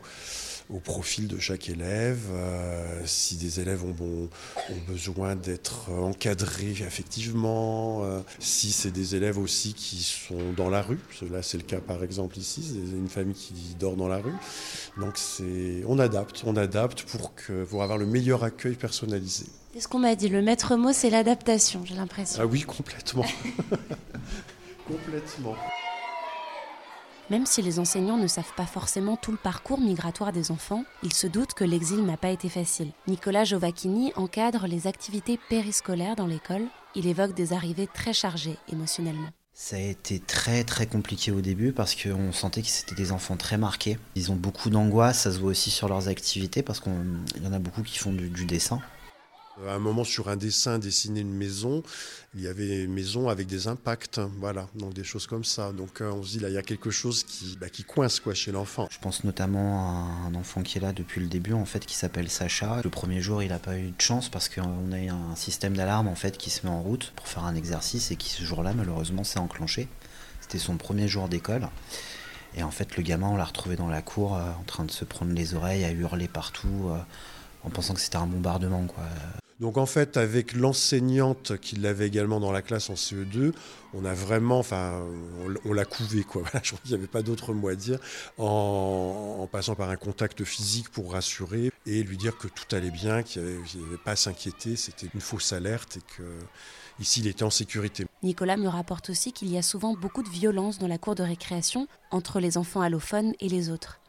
au, 0.70 0.78
profil 0.78 1.28
de 1.28 1.38
chaque 1.38 1.68
élève. 1.68 2.20
Euh, 2.32 3.02
si 3.04 3.36
des 3.36 3.60
élèves 3.60 3.84
ont, 3.84 3.90
bon, 3.90 4.28
ont 4.70 4.90
besoin 4.90 5.36
d'être 5.36 5.90
encadrés 5.90 6.70
effectivement, 6.70 8.04
euh, 8.04 8.20
si 8.38 8.72
c'est 8.72 8.90
des 8.90 9.14
élèves 9.14 9.38
aussi 9.38 9.74
qui 9.74 10.02
sont 10.02 10.52
dans 10.56 10.70
la 10.70 10.82
rue, 10.82 10.98
là 11.30 11.42
c'est 11.42 11.58
le 11.58 11.64
cas 11.64 11.80
par 11.80 12.02
exemple 12.02 12.38
ici, 12.38 12.62
c'est 12.62 12.96
une 12.96 13.08
famille 13.08 13.34
qui 13.34 13.54
dort 13.78 13.96
dans 13.96 14.08
la 14.08 14.18
rue. 14.18 14.34
Donc 14.98 15.16
c'est, 15.16 15.82
on 15.86 15.98
adapte, 15.98 16.42
on 16.46 16.56
adapte 16.56 17.02
pour, 17.02 17.34
que, 17.34 17.64
pour 17.64 17.82
avoir 17.82 17.98
le 17.98 18.06
meilleur 18.06 18.44
accueil 18.44 18.74
personnalisé. 18.74 19.46
C'est 19.74 19.80
ce 19.80 19.88
qu'on 19.88 19.98
m'a 19.98 20.14
dit, 20.14 20.28
le 20.28 20.42
maître 20.42 20.76
mot 20.76 20.92
c'est 20.92 21.10
l'adaptation, 21.10 21.84
j'ai 21.84 21.94
l'impression. 21.94 22.40
Ah 22.42 22.46
oui, 22.46 22.62
complètement. 22.62 23.26
complètement. 24.86 25.56
Même 27.30 27.44
si 27.44 27.60
les 27.60 27.78
enseignants 27.78 28.16
ne 28.16 28.26
savent 28.26 28.54
pas 28.56 28.64
forcément 28.64 29.16
tout 29.16 29.32
le 29.32 29.36
parcours 29.36 29.80
migratoire 29.80 30.32
des 30.32 30.50
enfants, 30.50 30.84
ils 31.02 31.12
se 31.12 31.26
doutent 31.26 31.52
que 31.52 31.64
l'exil 31.64 32.02
n'a 32.06 32.16
pas 32.16 32.30
été 32.30 32.48
facile. 32.48 32.90
Nicolas 33.06 33.44
Giovacchini 33.44 34.12
encadre 34.16 34.66
les 34.66 34.86
activités 34.86 35.38
périscolaires 35.50 36.16
dans 36.16 36.26
l'école. 36.26 36.64
Il 36.94 37.06
évoque 37.06 37.34
des 37.34 37.52
arrivées 37.52 37.86
très 37.86 38.14
chargées 38.14 38.56
émotionnellement. 38.72 39.28
Ça 39.52 39.76
a 39.76 39.80
été 39.80 40.20
très 40.20 40.64
très 40.64 40.86
compliqué 40.86 41.30
au 41.30 41.42
début 41.42 41.72
parce 41.72 41.94
qu'on 41.94 42.32
sentait 42.32 42.62
que 42.62 42.68
c'était 42.68 42.94
des 42.94 43.12
enfants 43.12 43.36
très 43.36 43.58
marqués. 43.58 43.98
Ils 44.14 44.32
ont 44.32 44.36
beaucoup 44.36 44.70
d'angoisse, 44.70 45.22
ça 45.22 45.32
se 45.32 45.38
voit 45.38 45.50
aussi 45.50 45.70
sur 45.70 45.88
leurs 45.88 46.08
activités 46.08 46.62
parce 46.62 46.80
qu'il 46.80 46.92
y 47.42 47.46
en 47.46 47.52
a 47.52 47.58
beaucoup 47.58 47.82
qui 47.82 47.98
font 47.98 48.12
du, 48.12 48.30
du 48.30 48.46
dessin. 48.46 48.80
À 49.66 49.72
un 49.74 49.78
moment, 49.80 50.04
sur 50.04 50.28
un 50.28 50.36
dessin, 50.36 50.78
dessiner 50.78 51.20
une 51.20 51.34
maison, 51.34 51.82
il 52.34 52.42
y 52.42 52.46
avait 52.46 52.84
une 52.84 52.92
maison 52.92 53.28
avec 53.28 53.48
des 53.48 53.66
impacts, 53.66 54.20
voilà, 54.38 54.68
donc 54.76 54.94
des 54.94 55.02
choses 55.02 55.26
comme 55.26 55.42
ça. 55.42 55.72
Donc 55.72 56.00
euh, 56.00 56.12
on 56.12 56.22
se 56.22 56.30
dit, 56.30 56.38
là, 56.38 56.48
il 56.48 56.54
y 56.54 56.58
a 56.58 56.62
quelque 56.62 56.90
chose 56.90 57.24
qui, 57.24 57.56
bah, 57.60 57.68
qui 57.68 57.82
coince 57.82 58.20
quoi, 58.20 58.34
chez 58.34 58.52
l'enfant. 58.52 58.86
Je 58.90 58.98
pense 59.00 59.24
notamment 59.24 59.80
à 59.80 60.28
un 60.28 60.34
enfant 60.36 60.62
qui 60.62 60.78
est 60.78 60.80
là 60.80 60.92
depuis 60.92 61.20
le 61.20 61.26
début, 61.26 61.54
en 61.54 61.64
fait, 61.64 61.84
qui 61.84 61.96
s'appelle 61.96 62.30
Sacha. 62.30 62.80
Le 62.84 62.90
premier 62.90 63.20
jour, 63.20 63.42
il 63.42 63.48
n'a 63.48 63.58
pas 63.58 63.76
eu 63.76 63.90
de 63.90 64.00
chance 64.00 64.28
parce 64.28 64.48
qu'on 64.48 64.92
a 64.92 64.98
eu 65.00 65.08
un 65.08 65.34
système 65.34 65.76
d'alarme, 65.76 66.06
en 66.06 66.14
fait, 66.14 66.38
qui 66.38 66.50
se 66.50 66.64
met 66.64 66.72
en 66.72 66.80
route 66.80 67.12
pour 67.16 67.26
faire 67.26 67.44
un 67.44 67.56
exercice 67.56 68.12
et 68.12 68.16
qui, 68.16 68.30
ce 68.30 68.44
jour-là, 68.44 68.74
malheureusement, 68.74 69.24
s'est 69.24 69.40
enclenché. 69.40 69.88
C'était 70.40 70.58
son 70.58 70.76
premier 70.76 71.08
jour 71.08 71.28
d'école. 71.28 71.68
Et 72.54 72.62
en 72.62 72.70
fait, 72.70 72.96
le 72.96 73.02
gamin, 73.02 73.28
on 73.28 73.36
l'a 73.36 73.44
retrouvé 73.44 73.74
dans 73.74 73.88
la 73.88 74.02
cour, 74.02 74.36
euh, 74.36 74.50
en 74.52 74.64
train 74.64 74.84
de 74.84 74.90
se 74.92 75.04
prendre 75.04 75.32
les 75.32 75.54
oreilles, 75.54 75.84
à 75.84 75.90
hurler 75.90 76.28
partout, 76.28 76.90
euh, 76.90 76.98
en 77.64 77.70
pensant 77.70 77.94
que 77.94 78.00
c'était 78.00 78.16
un 78.16 78.26
bombardement, 78.26 78.86
quoi. 78.86 79.04
Donc 79.60 79.76
en 79.76 79.86
fait, 79.86 80.16
avec 80.16 80.54
l'enseignante 80.54 81.58
qui 81.58 81.76
l'avait 81.76 82.06
également 82.06 82.38
dans 82.38 82.52
la 82.52 82.62
classe 82.62 82.90
en 82.90 82.94
CE2, 82.94 83.52
on 83.92 84.04
a 84.04 84.14
vraiment, 84.14 84.58
enfin, 84.58 85.02
on, 85.64 85.72
l'a 85.72 85.84
couvé, 85.84 86.22
quoi. 86.22 86.42
je 86.62 86.70
crois 86.70 86.80
qu'il 86.82 86.90
n'y 86.90 86.94
avait 86.94 87.08
pas 87.08 87.22
d'autre 87.22 87.52
mot 87.52 87.68
à 87.68 87.74
dire, 87.74 87.98
en, 88.36 89.48
passant 89.50 89.74
par 89.74 89.90
un 89.90 89.96
contact 89.96 90.44
physique 90.44 90.90
pour 90.90 91.12
rassurer 91.12 91.72
et 91.86 92.02
lui 92.04 92.16
dire 92.16 92.36
que 92.38 92.46
tout 92.46 92.76
allait 92.76 92.92
bien, 92.92 93.22
qu'il 93.24 93.42
n'y 93.42 93.84
avait, 93.86 93.96
pas 94.04 94.12
à 94.12 94.16
s'inquiéter, 94.16 94.76
c'était 94.76 95.08
une 95.12 95.20
fausse 95.20 95.52
alerte 95.52 95.96
et 95.96 96.02
que 96.16 96.22
ici 97.00 97.20
il 97.20 97.26
était 97.26 97.44
en 97.44 97.50
sécurité. 97.50 98.06
Nicolas 98.22 98.56
me 98.56 98.68
rapporte 98.68 99.10
aussi 99.10 99.32
qu'il 99.32 99.50
y 99.50 99.58
a 99.58 99.62
souvent 99.62 99.94
beaucoup 99.94 100.22
de 100.22 100.28
violence 100.28 100.78
dans 100.78 100.88
la 100.88 100.98
cour 100.98 101.16
de 101.16 101.22
récréation 101.22 101.88
entre 102.10 102.38
les 102.38 102.58
enfants 102.58 102.80
allophones 102.80 103.32
et 103.40 103.48
les 103.48 103.70
autres. 103.70 104.00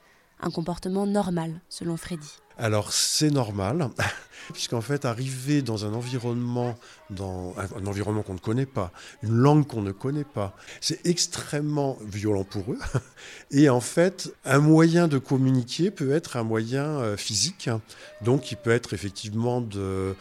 Un 0.42 0.52
comportement 0.52 1.08
normal, 1.08 1.62
selon 1.70 1.98
Freddy. 1.98 2.30
Alors 2.60 2.92
c'est 2.92 3.32
normal, 3.32 3.90
puisqu'en 4.54 4.82
fait 4.82 5.06
arriver 5.06 5.62
dans 5.62 5.86
un 5.86 5.94
environnement, 5.94 6.78
dans 7.10 7.56
un 7.58 7.86
environnement 7.88 8.22
qu'on 8.22 8.34
ne 8.34 8.40
connaît 8.40 8.66
pas, 8.66 8.92
une 9.24 9.36
langue 9.36 9.66
qu'on 9.66 9.82
ne 9.82 9.92
connaît 9.92 10.24
pas, 10.24 10.56
c'est 10.82 11.06
extrêmement 11.06 11.98
violent 12.02 12.44
pour 12.44 12.74
eux. 12.74 12.80
Et 13.52 13.70
en 13.70 13.82
fait, 13.82 14.34
un 14.46 14.60
moyen 14.60 15.08
de 15.08 15.18
communiquer 15.18 15.92
peut 15.92 16.12
être 16.12 16.38
un 16.38 16.44
moyen 16.44 16.84
euh, 16.84 17.18
physique, 17.18 17.70
donc 18.22 18.52
il 18.52 18.58
peut 18.58 18.72
être 18.72 18.94
effectivement 18.94 19.62
de, 19.62 20.16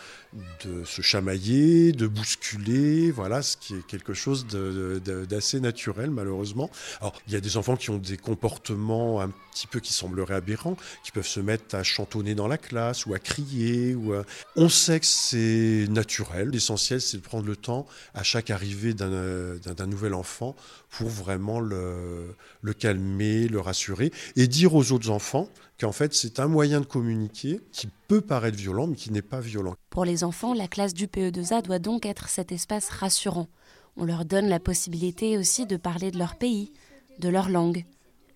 se 0.85 1.03
chamailler, 1.03 1.93
de 1.93 2.07
bousculer, 2.07 3.11
voilà, 3.11 3.43
ce 3.43 3.57
qui 3.57 3.75
est 3.75 3.87
quelque 3.87 4.15
chose 4.15 4.47
d'assez 4.47 5.61
naturel 5.61 6.11
malheureusement. 6.11 6.71
Alors 7.01 7.15
il 7.27 7.33
y 7.33 7.37
a 7.37 7.41
des 7.41 7.57
enfants 7.57 7.77
qui 7.77 7.91
ont 7.91 7.99
des 7.99 8.17
comportements 8.17 9.21
un 9.21 9.31
petit 9.53 9.67
peu 9.67 9.81
qui 9.81 9.93
sembleraient 9.93 10.35
aberrants, 10.35 10.77
qui 11.03 11.11
peuvent 11.11 11.27
se 11.27 11.41
mettre 11.41 11.75
à 11.75 11.83
chantonner 11.83 12.35
dans 12.35 12.47
la 12.47 12.59
classe 12.59 13.07
ou 13.07 13.15
à 13.15 13.19
crier. 13.19 13.97
On 14.57 14.69
sait 14.69 15.01
que 15.01 15.07
c'est 15.07 15.87
naturel. 15.89 16.51
L'essentiel, 16.51 16.78
c'est 16.79 17.19
de 17.19 17.23
prendre 17.23 17.47
le 17.47 17.57
temps 17.57 17.87
à 18.15 18.23
chaque 18.23 18.51
arrivée 18.51 18.95
d'un 18.95 19.87
nouvel 19.87 20.15
enfant 20.15 20.55
pour 20.91 21.09
vraiment 21.09 21.61
le, 21.61 22.35
le 22.63 22.73
calmer, 22.73 23.49
le 23.49 23.61
rassurer 23.61 24.13
et 24.37 24.47
dire 24.47 24.75
aux 24.75 24.93
autres 24.93 25.11
enfants 25.11 25.49
qu'en 25.79 25.93
fait 25.93 26.15
c'est 26.15 26.41
un 26.41 26.49
moyen 26.49 26.81
de 26.81 26.87
communiquer 26.87 27.61
qui 27.73 27.89
peut 28.09 28.21
paraître 28.21 28.57
violent 28.57 28.87
mais 28.87 28.97
qui 28.97 29.13
n'est 29.13 29.23
pas 29.23 29.41
violent. 29.41 29.75
Pour 29.91 30.05
les 30.05 30.25
enfants, 30.25 30.55
la 30.55 30.69
classe 30.69 30.95
du 30.95 31.07
PE2A 31.07 31.63
doit 31.63 31.79
donc 31.79 32.07
être 32.07 32.29
cet 32.29 32.53
espace 32.53 32.89
rassurant. 32.89 33.49
On 33.97 34.05
leur 34.05 34.25
donne 34.25 34.49
la 34.49 34.61
possibilité 34.61 35.37
aussi 35.39 35.67
de 35.67 35.77
parler 35.77 36.11
de 36.11 36.19
leur 36.19 36.37
pays, 36.37 36.73
de 37.19 37.29
leur 37.29 37.49
langue. 37.49 37.85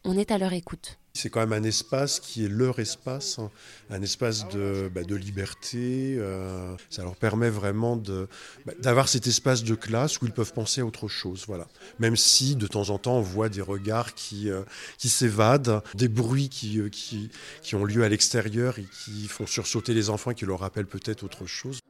On 0.05 0.17
est 0.19 0.33
à 0.33 0.39
leur 0.39 0.53
écoute. 0.53 0.99
C'est 1.15 1.29
quand 1.29 1.41
même 1.41 1.53
un 1.53 1.63
espace 1.63 2.21
qui 2.21 2.47
est 2.47 2.49
leur 2.49 2.79
espace, 2.79 3.39
hein. 3.39 3.51
un 3.91 4.01
espace 4.01 4.49
de, 4.49 4.91
bah, 4.93 5.03
liberté. 5.03 6.17
Euh, 6.19 6.75
ça 6.89 7.03
leur 7.03 7.17
permet 7.17 7.51
vraiment 7.51 7.97
bah, 7.97 8.73
d'avoir 8.81 9.09
cet 9.09 9.27
espace 9.27 9.63
de 9.63 9.75
classe 9.75 10.23
où 10.23 10.27
ils 10.27 10.33
peuvent 10.33 10.55
penser 10.55 10.81
à 10.81 10.87
autre 10.87 11.09
chose. 11.09 11.45
Voilà. 11.47 11.69
Même 11.99 12.17
si 12.17 12.57
de 12.57 12.67
temps 12.67 12.89
en 12.89 12.99
temps 12.99 13.19
on 13.19 13.21
voit 13.21 13.51
des 13.51 13.61
regards 13.61 14.15
qui, 14.15 14.51
euh, 14.51 14.63
qui 14.97 15.11
s'évadent, 15.11 15.83
des 15.95 16.09
bruits 16.09 16.49
qui, 16.49 16.81
euh, 16.81 16.89
qui, 16.89 17.31
qui 17.63 17.75
ont 17.75 17.85
lieu 17.85 18.05
à 18.05 18.09
l'extérieur 18.09 18.79
et 18.79 18.85
qui 19.05 19.29
font 19.29 19.47
sursauter 19.47 19.93
les 19.93 20.09
enfants 20.09 20.31
et 20.31 20.35
qui 20.35 20.47
leur 20.47 20.61
rappellent 20.61 20.87
peut-être 20.87 21.25
autre 21.25 21.45
chose. 21.45 21.81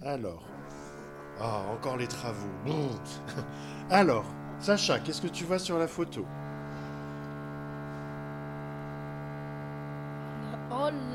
Alors, 0.00 0.46
ah, 1.40 1.66
encore 1.70 1.98
les 1.98 2.08
travaux. 2.08 2.48
Alors, 3.90 4.24
Sacha, 4.60 4.98
qu'est-ce 5.00 5.20
que 5.20 5.28
tu 5.28 5.44
vois 5.44 5.58
sur 5.58 5.78
la 5.78 5.88
photo? 5.88 6.24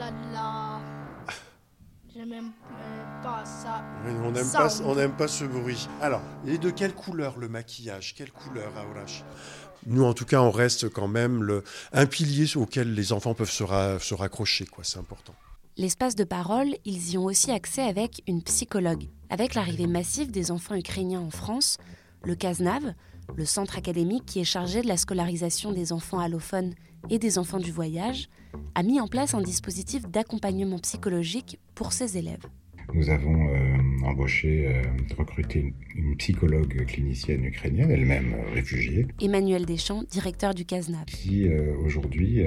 Là 0.10 0.32
là 0.32 0.82
Je 2.13 2.20
n'aime 2.22 2.51
pas 3.22 3.46
ça. 3.46 3.84
on 4.24 4.32
n'aime 4.32 4.51
pas, 4.51 4.70
on 4.84 5.10
pas 5.18 5.28
ce 5.28 5.46
bruit. 5.46 5.88
Alors, 6.01 6.22
et 6.48 6.58
de 6.58 6.72
quelle 6.72 6.94
couleur 6.94 7.38
le 7.38 7.48
maquillage? 7.48 8.16
Quelle 8.16 8.32
couleur, 8.32 8.72
Aurash 8.89 9.24
nous, 9.86 10.04
en 10.04 10.13
tout 10.13 10.25
cas, 10.25 10.42
on 10.42 10.51
reste 10.51 10.89
quand 10.89 11.08
même 11.08 11.42
le, 11.42 11.63
un 11.94 12.06
pilier 12.06 12.58
auquel 12.58 12.94
les 12.94 13.13
enfants 13.13 13.34
peuvent 13.34 13.50
se, 13.50 13.63
se 14.01 14.13
raccrocher, 14.13 14.66
quoi. 14.66 14.84
C'est 14.84 15.00
important. 15.00 15.34
L'espace 15.78 16.16
de 16.16 16.25
parole, 16.25 16.75
ils 16.84 17.12
y 17.12 17.18
ont 17.18 17.24
aussi 17.24 17.50
accès 17.50 17.84
avec 17.84 18.22
une 18.28 18.44
psychologue. 18.44 19.08
Avec 19.30 19.56
l'arrivée 19.56 19.88
massive 19.88 20.32
des 20.32 20.51
enfants 20.51 20.75
ukrainiens 20.75 21.22
en 21.22 21.30
France, 21.30 21.78
le 22.25 22.36
CASNAV, 22.36 22.94
le 23.38 23.46
centre 23.46 23.78
académique 23.78 24.25
qui 24.25 24.42
est 24.42 24.46
chargé 24.46 24.82
de 24.82 24.88
la 24.88 24.98
scolarisation 24.98 25.72
des 25.72 25.94
enfants 25.94 26.20
allophones 26.20 26.74
et 27.10 27.20
des 27.20 27.38
enfants 27.38 27.60
du 27.60 27.72
voyage, 27.72 28.29
a 28.75 28.84
mis 28.84 29.00
en 29.00 29.08
place 29.08 29.34
un 29.34 29.41
dispositif 29.41 30.08
d'accompagnement 30.08 30.79
psychologique 30.79 31.60
pour 31.75 31.94
ses 31.94 32.18
élèves. 32.18 32.46
Nous 32.94 33.10
avons 33.10 33.50
euh, 33.50 34.06
embauché, 34.06 34.68
euh, 34.68 34.82
recruté 35.18 35.74
une, 35.96 36.15
psychologue 36.18 36.86
clinicienne 36.88 37.46
ukrainienne, 37.46 37.91
elle-même 37.91 38.34
euh, 38.34 38.53
réfugiée. 38.53 39.06
Emmanuel 39.22 39.65
Deschamps, 39.65 40.03
directeur 40.10 40.53
du 40.56 40.65
CASNAP. 40.65 41.06
Qui 41.06 41.48
aujourd'hui 41.86 42.41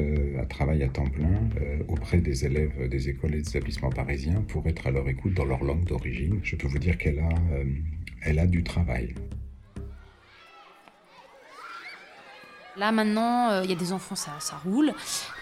travaille 0.49 0.83
à 0.83 0.89
temps 0.89 1.07
plein 1.07 1.49
auprès 1.89 2.19
des 2.19 2.45
élèves 2.45 2.89
des 2.89 3.09
écoles 3.09 3.35
et 3.35 3.43
des 3.43 3.49
établissements 3.49 3.91
parisiens 3.91 4.43
pour 4.49 4.67
être 4.67 4.87
à 4.87 4.91
leur 4.91 5.09
écoute 5.09 5.35
dans 5.35 5.45
leur 5.45 5.63
langue 5.63 5.85
d'origine. 5.85 6.41
Je 6.43 6.57
peux 6.57 6.67
vous 6.67 6.79
dire 6.79 6.99
qu'elle 6.99 7.21
a, 7.21 7.31
elle 8.23 8.39
a 8.39 8.47
du 8.47 8.63
travail. 8.63 9.15
Là 12.77 12.91
maintenant, 12.91 13.51
euh, 13.51 13.65
il 13.65 13.71
y 13.71 13.73
a 13.73 13.77
des 13.77 13.93
enfants, 13.93 14.15
ça, 14.15 14.33
ça 14.41 14.61
roule. 14.65 14.93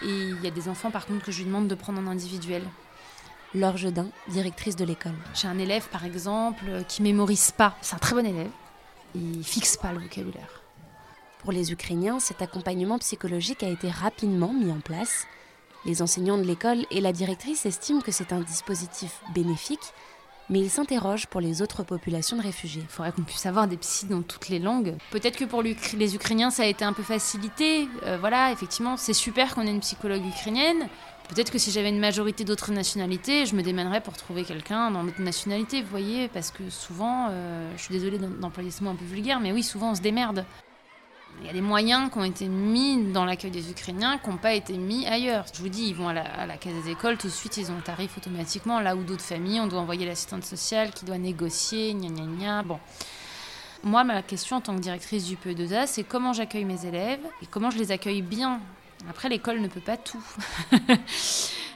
Et 0.03 0.07
il 0.29 0.41
y 0.41 0.47
a 0.47 0.51
des 0.51 0.67
enfants 0.67 0.91
par 0.91 1.05
contre 1.05 1.25
que 1.25 1.31
je 1.31 1.39
lui 1.39 1.45
demande 1.45 1.67
de 1.67 1.75
prendre 1.75 1.99
en 1.99 2.07
individuel. 2.07 2.63
Laure 3.53 3.77
Jedin, 3.77 4.07
directrice 4.29 4.75
de 4.75 4.85
l'école. 4.85 5.15
J'ai 5.33 5.47
un 5.47 5.57
élève 5.57 5.87
par 5.89 6.05
exemple 6.05 6.63
euh, 6.67 6.83
qui 6.83 7.01
mémorise 7.01 7.51
pas. 7.51 7.75
C'est 7.81 7.95
un 7.95 7.99
très 7.99 8.15
bon 8.15 8.25
élève. 8.25 8.51
Il 9.15 9.43
fixe 9.43 9.77
pas 9.77 9.91
le 9.91 9.99
vocabulaire. 9.99 10.61
Pour 11.39 11.51
les 11.51 11.71
Ukrainiens, 11.71 12.19
cet 12.19 12.41
accompagnement 12.41 12.99
psychologique 12.99 13.63
a 13.63 13.69
été 13.69 13.89
rapidement 13.89 14.53
mis 14.53 14.71
en 14.71 14.79
place. 14.79 15.25
Les 15.85 16.01
enseignants 16.01 16.37
de 16.37 16.43
l'école 16.43 16.85
et 16.91 17.01
la 17.01 17.11
directrice 17.11 17.65
estiment 17.65 18.01
que 18.01 18.11
c'est 18.11 18.31
un 18.31 18.41
dispositif 18.41 19.19
bénéfique 19.33 19.93
mais 20.51 20.59
il 20.59 20.69
s'interroge 20.69 21.27
pour 21.27 21.41
les 21.41 21.61
autres 21.61 21.83
populations 21.83 22.37
de 22.37 22.43
réfugiés. 22.43 22.83
Il 22.83 22.89
faudrait 22.89 23.13
qu'on 23.13 23.23
puisse 23.23 23.45
avoir 23.45 23.67
des 23.67 23.77
psys 23.77 24.05
dans 24.05 24.21
toutes 24.21 24.49
les 24.49 24.59
langues. 24.59 24.95
Peut-être 25.09 25.37
que 25.37 25.45
pour 25.45 25.63
les 25.63 26.15
Ukrainiens, 26.15 26.51
ça 26.51 26.63
a 26.63 26.65
été 26.65 26.83
un 26.83 26.93
peu 26.93 27.03
facilité. 27.03 27.87
Euh, 28.05 28.17
voilà, 28.19 28.51
effectivement, 28.51 28.97
c'est 28.97 29.13
super 29.13 29.55
qu'on 29.55 29.65
ait 29.65 29.71
une 29.71 29.79
psychologue 29.79 30.25
ukrainienne. 30.25 30.87
Peut-être 31.29 31.51
que 31.51 31.57
si 31.57 31.71
j'avais 31.71 31.87
une 31.87 31.99
majorité 31.99 32.43
d'autres 32.43 32.73
nationalités, 32.73 33.45
je 33.45 33.55
me 33.55 33.63
démènerais 33.63 34.01
pour 34.01 34.17
trouver 34.17 34.43
quelqu'un 34.43 34.91
dans 34.91 35.03
notre 35.03 35.21
nationalité, 35.21 35.81
vous 35.81 35.89
voyez, 35.89 36.27
parce 36.27 36.51
que 36.51 36.69
souvent, 36.69 37.29
euh, 37.31 37.71
je 37.77 37.83
suis 37.83 37.93
désolée 37.93 38.17
d'employer 38.17 38.69
ce 38.69 38.83
mot 38.83 38.89
un 38.89 38.95
peu 38.95 39.05
vulgaire, 39.05 39.39
mais 39.39 39.53
oui, 39.53 39.63
souvent 39.63 39.91
on 39.91 39.95
se 39.95 40.01
démerde. 40.01 40.45
Il 41.41 41.47
y 41.47 41.49
a 41.49 41.53
des 41.53 41.61
moyens 41.61 42.11
qui 42.11 42.19
ont 42.19 42.23
été 42.23 42.47
mis 42.47 43.11
dans 43.11 43.25
l'accueil 43.25 43.49
des 43.49 43.71
Ukrainiens 43.71 44.19
qui 44.19 44.29
n'ont 44.29 44.37
pas 44.37 44.53
été 44.53 44.77
mis 44.77 45.07
ailleurs. 45.07 45.45
Je 45.51 45.59
vous 45.59 45.69
dis, 45.69 45.87
ils 45.87 45.95
vont 45.95 46.07
à 46.07 46.13
la, 46.13 46.21
à 46.21 46.45
la 46.45 46.55
case 46.55 46.73
des 46.83 46.91
écoles, 46.91 47.17
tout 47.17 47.27
de 47.27 47.31
suite 47.31 47.57
ils 47.57 47.71
ont 47.71 47.75
le 47.75 47.81
tarif 47.81 48.15
automatiquement. 48.17 48.79
Là 48.79 48.95
où 48.95 49.03
d'autres 49.03 49.23
familles, 49.23 49.59
on 49.59 49.65
doit 49.65 49.79
envoyer 49.79 50.05
l'assistante 50.05 50.43
sociale 50.43 50.91
qui 50.91 51.03
doit 51.03 51.17
négocier, 51.17 51.93
gna 51.95 52.09
gna 52.09 52.25
gna. 52.25 52.63
Bon. 52.63 52.79
Moi, 53.83 54.03
ma 54.03 54.21
question 54.21 54.57
en 54.57 54.61
tant 54.61 54.75
que 54.75 54.81
directrice 54.81 55.25
du 55.25 55.35
PE2A, 55.35 55.87
c'est 55.87 56.03
comment 56.03 56.33
j'accueille 56.33 56.65
mes 56.65 56.85
élèves 56.85 57.25
et 57.41 57.47
comment 57.47 57.71
je 57.71 57.79
les 57.79 57.91
accueille 57.91 58.21
bien? 58.21 58.59
Après, 59.09 59.27
l'école 59.27 59.59
ne 59.59 59.67
peut 59.67 59.81
pas 59.81 59.97
tout. 59.97 60.23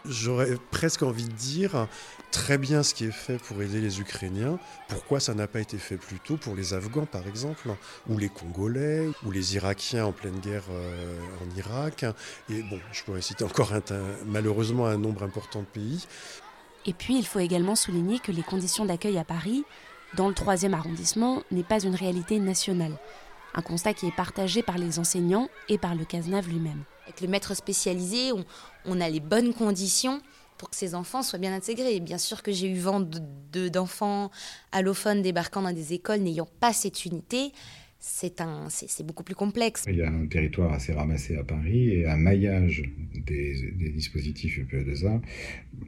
J'aurais 0.08 0.58
presque 0.72 1.04
envie 1.04 1.26
de 1.26 1.34
dire 1.34 1.88
très 2.32 2.58
bien 2.58 2.84
ce 2.84 2.94
qui 2.94 3.06
est 3.06 3.12
fait 3.12 3.38
pour 3.38 3.62
aider 3.62 3.80
les 3.80 4.02
Ukrainiens. 4.02 4.60
Pourquoi 4.90 5.20
ça 5.20 5.34
n'a 5.34 5.48
pas 5.48 5.62
été 5.62 5.78
fait 5.78 5.98
plus 5.98 6.20
tôt 6.20 6.38
pour 6.38 6.56
les 6.56 6.74
Afghans, 6.74 7.06
par 7.06 7.26
exemple, 7.28 7.70
ou 8.10 8.18
les 8.18 8.30
Congolais, 8.30 9.10
ou 9.26 9.32
les 9.32 9.56
Irakiens 9.56 10.06
en 10.06 10.12
pleine 10.12 10.40
guerre 10.40 10.66
euh, 10.70 11.18
en 11.42 11.58
Irak. 11.58 12.06
Et 12.50 12.62
bon, 12.64 12.80
je 12.92 13.04
pourrais 13.04 13.22
citer 13.22 13.44
encore 13.44 13.72
malheureusement 14.26 14.86
un 14.86 14.98
nombre 14.98 15.24
important 15.24 15.62
de 15.62 15.66
pays. 15.66 16.06
Et 16.86 16.94
puis, 16.94 17.18
il 17.18 17.26
faut 17.26 17.40
également 17.40 17.76
souligner 17.76 18.20
que 18.20 18.32
les 18.32 18.44
conditions 18.44 18.86
d'accueil 18.86 19.18
à 19.18 19.24
Paris, 19.24 19.64
dans 20.16 20.28
le 20.28 20.34
troisième 20.34 20.74
arrondissement, 20.74 21.42
n'est 21.52 21.64
pas 21.64 21.84
une 21.84 21.96
réalité 21.96 22.40
nationale. 22.40 22.98
Un 23.56 23.62
constat 23.62 23.94
qui 23.94 24.08
est 24.08 24.16
partagé 24.16 24.62
par 24.62 24.78
les 24.78 25.00
enseignants 25.00 25.50
et 25.70 25.78
par 25.78 25.96
le 25.96 26.06
CASNAV 26.06 26.50
lui-même. 26.50 26.84
Avec 27.06 27.22
le 27.22 27.28
maître 27.28 27.54
spécialisé, 27.56 28.32
on, 28.86 29.00
a 29.00 29.10
les 29.10 29.20
bonnes 29.20 29.54
conditions 29.54 30.22
pour 30.58 30.70
que 30.70 30.76
ces 30.76 30.96
enfants 30.96 31.22
soient 31.22 31.40
bien 31.40 31.54
intégrés. 31.54 32.00
Bien 32.00 32.18
sûr 32.18 32.42
que 32.42 32.52
j'ai 32.52 32.68
eu 32.68 32.80
vent 32.80 33.00
d'enfants 33.02 34.32
allophones 34.72 35.22
débarquant 35.22 35.62
dans 35.62 35.74
des 35.74 35.94
écoles 35.94 36.22
n'ayant 36.22 36.48
pas 36.60 36.74
cette 36.74 37.06
unité 37.06 37.52
c'est 38.08 39.04
beaucoup 39.04 39.24
plus 39.24 39.36
complexe. 39.36 39.86
Il 39.88 39.96
y 39.96 40.04
a 40.04 40.10
un 40.10 40.28
territoire 40.28 40.72
assez 40.72 40.94
ramassé 40.94 41.38
à 41.38 41.44
Paris 41.44 41.90
et 41.90 42.06
un 42.06 42.18
maillage 42.18 42.84
des, 43.26 43.72
dispositifs 43.96 44.60
UPE2A 44.60 45.22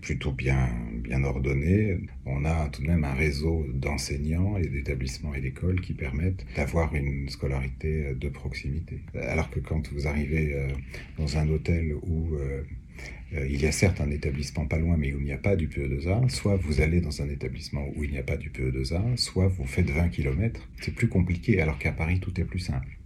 plutôt 0.01 0.31
bien, 0.31 0.69
bien 0.95 1.23
ordonné. 1.23 1.99
On 2.25 2.43
a 2.43 2.69
tout 2.69 2.81
de 2.81 2.87
même 2.87 3.03
un 3.03 3.13
réseau 3.13 3.65
d'enseignants 3.73 4.57
et 4.57 4.67
d'établissements 4.67 5.35
et 5.35 5.41
d'écoles 5.41 5.79
qui 5.81 5.93
permettent 5.93 6.45
d'avoir 6.55 6.95
une 6.95 7.29
scolarité 7.29 8.13
de 8.15 8.29
proximité. 8.29 9.01
Alors 9.21 9.49
que 9.49 9.59
quand 9.59 9.91
vous 9.93 10.07
arrivez 10.07 10.53
euh, 10.53 10.69
dans 11.19 11.37
un 11.37 11.47
hôtel 11.49 11.93
où 12.01 12.35
euh, 12.35 12.63
il 13.31 13.61
y 13.61 13.65
a 13.65 13.71
certes 13.71 14.01
un 14.01 14.09
établissement 14.09 14.65
pas 14.65 14.77
loin, 14.77 14.97
mais 14.97 15.13
où 15.13 15.19
il 15.19 15.25
n'y 15.25 15.33
a 15.33 15.37
pas 15.37 15.55
du 15.55 15.67
PE2A. 15.67 16.29
Soit 16.29 16.55
vous 16.55 16.81
allez 16.81 17.01
dans 17.01 17.21
un 17.21 17.29
établissement 17.29 17.85
où 17.95 18.03
il 18.03 18.11
n'y 18.11 18.17
a 18.17 18.23
pas 18.23 18.37
du 18.37 18.49
PE2A, 18.49 19.17
soit 19.17 19.47
vous 19.47 19.65
faites 19.65 19.89
20 19.89 20.09
km. 20.09 20.61
C'est 20.81 20.93
plus 20.93 21.09
compliqué, 21.09 21.61
alors 21.61 21.77
qu'à 21.77 21.91
Paris, 21.91 22.19
tout 22.19 22.39
est 22.39 22.45
plus 22.45 22.59
simple. 22.59 22.97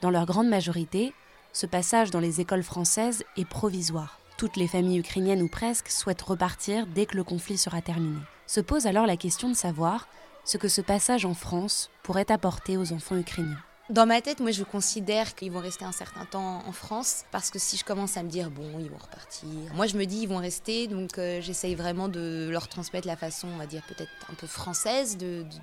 Dans 0.00 0.10
leur 0.10 0.26
grande 0.26 0.48
majorité, 0.48 1.12
ce 1.52 1.66
passage 1.66 2.10
dans 2.10 2.20
les 2.20 2.40
écoles 2.40 2.62
françaises 2.62 3.24
est 3.36 3.48
provisoire. 3.48 4.20
Toutes 4.36 4.56
les 4.56 4.68
familles 4.68 5.00
ukrainiennes 5.00 5.42
ou 5.42 5.48
presque 5.48 5.88
souhaitent 5.88 6.22
repartir 6.22 6.86
dès 6.86 7.06
que 7.06 7.16
le 7.16 7.24
conflit 7.24 7.58
sera 7.58 7.82
terminé. 7.82 8.20
Se 8.46 8.60
pose 8.60 8.86
alors 8.86 9.06
la 9.06 9.16
question 9.16 9.48
de 9.48 9.56
savoir 9.56 10.08
ce 10.44 10.56
que 10.56 10.68
ce 10.68 10.80
passage 10.80 11.24
en 11.24 11.34
France 11.34 11.90
pourrait 12.04 12.30
apporter 12.30 12.76
aux 12.76 12.92
enfants 12.92 13.18
ukrainiens. 13.18 13.58
Dans 13.90 14.04
ma 14.04 14.20
tête, 14.20 14.40
moi, 14.40 14.50
je 14.50 14.64
considère 14.64 15.34
qu'ils 15.34 15.50
vont 15.50 15.60
rester 15.60 15.86
un 15.86 15.92
certain 15.92 16.26
temps 16.26 16.62
en 16.66 16.72
France 16.72 17.24
parce 17.30 17.48
que 17.48 17.58
si 17.58 17.78
je 17.78 17.84
commence 17.86 18.18
à 18.18 18.22
me 18.22 18.28
dire, 18.28 18.50
bon, 18.50 18.78
ils 18.78 18.90
vont 18.90 18.98
repartir, 18.98 19.48
moi, 19.72 19.86
je 19.86 19.96
me 19.96 20.04
dis, 20.04 20.18
ils 20.18 20.28
vont 20.28 20.36
rester, 20.36 20.88
donc 20.88 21.16
euh, 21.16 21.40
j'essaye 21.40 21.74
vraiment 21.74 22.08
de 22.08 22.48
leur 22.50 22.68
transmettre 22.68 23.06
la 23.06 23.16
façon, 23.16 23.48
on 23.48 23.56
va 23.56 23.64
dire, 23.64 23.82
peut-être 23.88 24.10
un 24.30 24.34
peu 24.34 24.46
française 24.46 25.16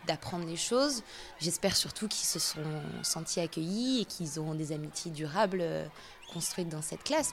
d'apprendre 0.07 0.47
les 0.47 0.55
choses. 0.55 1.03
J'espère 1.39 1.75
surtout 1.75 2.07
qu'ils 2.07 2.25
se 2.25 2.39
sont 2.39 2.81
sentis 3.03 3.41
accueillis 3.41 4.01
et 4.01 4.05
qu'ils 4.05 4.39
auront 4.39 4.55
des 4.55 4.71
amitiés 4.71 5.11
durables 5.11 5.61
euh, 5.61 5.85
construites 6.33 6.69
dans 6.69 6.81
cette 6.81 7.03
classe. 7.03 7.31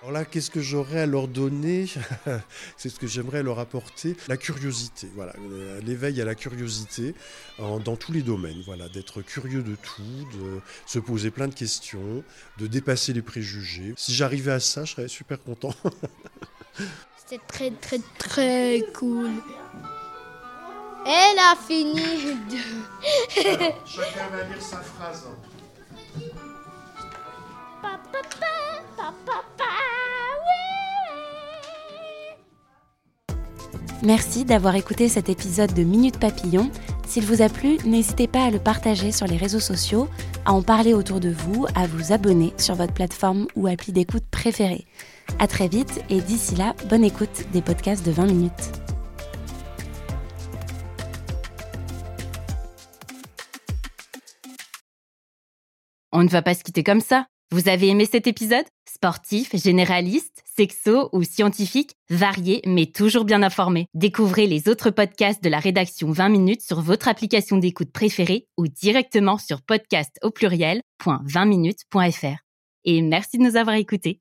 Alors 0.00 0.12
là, 0.12 0.24
qu'est-ce 0.24 0.50
que 0.50 0.60
j'aurais 0.60 1.00
à 1.00 1.06
leur 1.06 1.26
donner 1.26 1.86
C'est 2.76 2.88
ce 2.88 3.00
que 3.00 3.08
j'aimerais 3.08 3.42
leur 3.42 3.58
apporter, 3.58 4.16
la 4.28 4.36
curiosité. 4.36 5.08
Voilà, 5.16 5.32
euh, 5.50 5.80
l'éveil 5.80 6.20
à 6.20 6.24
la 6.24 6.36
curiosité 6.36 7.14
dans 7.58 7.96
tous 7.96 8.12
les 8.12 8.22
domaines. 8.22 8.62
Voilà, 8.64 8.88
d'être 8.88 9.22
curieux 9.22 9.64
de 9.64 9.74
tout, 9.74 10.28
de 10.38 10.60
se 10.86 11.00
poser 11.00 11.32
plein 11.32 11.48
de 11.48 11.54
questions, 11.54 12.22
de 12.58 12.66
dépasser 12.68 13.12
les 13.12 13.22
préjugés. 13.22 13.92
Si 13.96 14.14
j'arrivais 14.14 14.52
à 14.52 14.60
ça, 14.60 14.84
je 14.84 14.92
serais 14.92 15.08
super 15.08 15.42
content. 15.42 15.74
C'était 17.16 17.42
très 17.48 17.72
très 17.72 18.00
très 18.18 18.84
cool. 18.94 19.30
Elle 21.04 21.38
a 21.38 21.56
fini 21.66 22.34
de. 22.50 23.42
chacun 23.84 24.28
va 24.30 24.44
lire 24.44 24.62
sa 24.62 24.78
phrase. 24.78 25.26
Merci 34.02 34.44
d'avoir 34.44 34.76
écouté 34.76 35.08
cet 35.08 35.28
épisode 35.28 35.74
de 35.74 35.82
Minute 35.82 36.20
Papillon. 36.20 36.70
S'il 37.08 37.26
vous 37.26 37.42
a 37.42 37.48
plu, 37.48 37.78
n'hésitez 37.84 38.28
pas 38.28 38.44
à 38.44 38.50
le 38.50 38.60
partager 38.60 39.10
sur 39.10 39.26
les 39.26 39.36
réseaux 39.36 39.58
sociaux, 39.58 40.08
à 40.44 40.52
en 40.52 40.62
parler 40.62 40.94
autour 40.94 41.18
de 41.18 41.30
vous, 41.30 41.66
à 41.74 41.88
vous 41.88 42.12
abonner 42.12 42.52
sur 42.58 42.76
votre 42.76 42.94
plateforme 42.94 43.48
ou 43.56 43.66
appli 43.66 43.92
d'écoute 43.92 44.22
préférée. 44.30 44.86
À 45.40 45.48
très 45.48 45.66
vite 45.66 46.00
et 46.10 46.20
d'ici 46.20 46.54
là, 46.54 46.76
bonne 46.88 47.02
écoute 47.02 47.44
des 47.52 47.60
podcasts 47.60 48.06
de 48.06 48.12
20 48.12 48.26
minutes. 48.26 48.52
On 56.12 56.22
ne 56.22 56.28
va 56.28 56.42
pas 56.42 56.54
se 56.54 56.62
quitter 56.62 56.84
comme 56.84 57.00
ça. 57.00 57.26
Vous 57.50 57.68
avez 57.68 57.88
aimé 57.88 58.06
cet 58.10 58.28
épisode? 58.28 58.64
Sportif, 59.00 59.54
généraliste, 59.54 60.42
sexo 60.56 61.08
ou 61.12 61.22
scientifique, 61.22 61.92
varié 62.10 62.62
mais 62.66 62.86
toujours 62.86 63.24
bien 63.24 63.44
informé. 63.44 63.86
Découvrez 63.94 64.48
les 64.48 64.68
autres 64.68 64.90
podcasts 64.90 65.40
de 65.40 65.48
la 65.48 65.60
rédaction 65.60 66.10
20 66.10 66.28
minutes 66.30 66.62
sur 66.62 66.80
votre 66.80 67.06
application 67.06 67.58
d'écoute 67.58 67.92
préférée 67.92 68.48
ou 68.56 68.66
directement 68.66 69.38
sur 69.38 69.62
podcast 69.62 70.18
au 70.24 70.32
pluriel.20minutes.fr. 70.32 72.42
Et 72.86 73.02
merci 73.02 73.38
de 73.38 73.44
nous 73.44 73.54
avoir 73.54 73.76
écoutés. 73.76 74.20